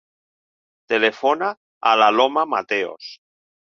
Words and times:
Telefona 0.93 1.51
a 1.91 1.93
l'Aloma 2.03 2.47
Mateos. 2.55 3.13